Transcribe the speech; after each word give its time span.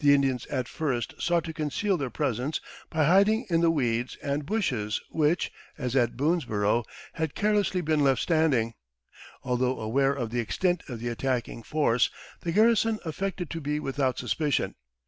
The 0.00 0.12
Indians 0.12 0.44
at 0.46 0.66
first 0.66 1.14
sought 1.22 1.44
to 1.44 1.52
conceal 1.52 1.96
their 1.96 2.10
presence 2.10 2.60
by 2.90 3.04
hiding 3.04 3.46
in 3.48 3.60
the 3.60 3.70
weeds 3.70 4.18
and 4.20 4.44
bushes 4.44 5.00
which, 5.08 5.52
as 5.78 5.94
at 5.94 6.16
Boonesborough, 6.16 6.82
had 7.12 7.36
carelessly 7.36 7.80
been 7.80 8.00
left 8.02 8.20
standing. 8.20 8.74
Although 9.44 9.78
aware 9.78 10.14
of 10.14 10.30
the 10.30 10.40
extent 10.40 10.82
of 10.88 10.98
the 10.98 11.10
attacking 11.10 11.62
force, 11.62 12.10
the 12.40 12.50
garrison 12.50 12.98
affected 13.04 13.50
to 13.50 13.60
be 13.60 13.78
without 13.78 14.18
suspicion. 14.18 14.74